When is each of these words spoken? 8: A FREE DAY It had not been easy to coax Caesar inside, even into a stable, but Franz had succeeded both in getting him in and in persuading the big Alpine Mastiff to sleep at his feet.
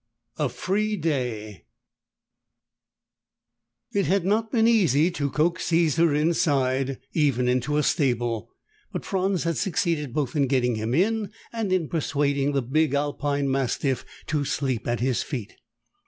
8: 0.39 0.45
A 0.45 0.49
FREE 0.49 0.97
DAY 0.97 1.65
It 3.93 4.07
had 4.07 4.25
not 4.25 4.51
been 4.51 4.67
easy 4.67 5.11
to 5.11 5.29
coax 5.29 5.67
Caesar 5.67 6.11
inside, 6.15 6.97
even 7.13 7.47
into 7.47 7.77
a 7.77 7.83
stable, 7.83 8.49
but 8.91 9.05
Franz 9.05 9.43
had 9.43 9.57
succeeded 9.57 10.11
both 10.11 10.35
in 10.35 10.47
getting 10.47 10.73
him 10.73 10.95
in 10.95 11.31
and 11.53 11.71
in 11.71 11.87
persuading 11.87 12.53
the 12.53 12.63
big 12.63 12.95
Alpine 12.95 13.47
Mastiff 13.51 14.03
to 14.25 14.43
sleep 14.43 14.87
at 14.87 15.01
his 15.01 15.21
feet. 15.21 15.57